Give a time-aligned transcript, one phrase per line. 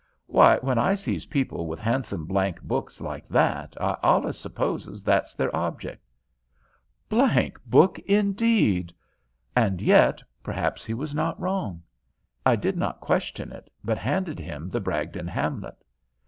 [0.25, 5.35] "Why, when I sees people with handsome blank books like that I allus supposes that's
[5.35, 6.09] their object."
[7.07, 8.95] Blank book indeed!
[9.55, 11.83] And yet, perhaps, he was not wrong.
[12.47, 15.85] I did not question it, but handed him the Bragdon Hamlet.